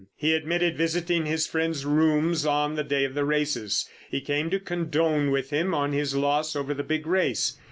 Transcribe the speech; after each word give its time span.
He 0.15 0.33
admitted 0.33 0.75
visiting 0.77 1.27
his 1.27 1.45
friend's 1.45 1.85
rooms 1.85 2.43
on 2.43 2.73
the 2.73 2.83
day 2.83 3.03
of 3.03 3.13
the 3.13 3.23
races—he 3.23 4.21
came 4.21 4.49
to 4.49 4.59
condone 4.59 5.29
with 5.29 5.51
him 5.51 5.75
on 5.75 5.91
his 5.93 6.15
loss 6.15 6.55
over 6.55 6.73
the 6.73 6.81
big 6.81 7.05
race. 7.05 7.59